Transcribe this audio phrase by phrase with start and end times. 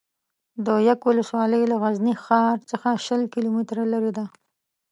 [0.65, 4.25] ده یک ولسوالي له غزني ښار څخه شل کیلو متره لري ده